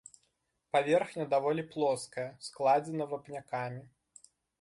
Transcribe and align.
Паверхня 0.75 1.25
даволі 1.33 1.65
плоская, 1.73 2.25
складзена 2.47 3.05
вапнякамі. 3.13 3.81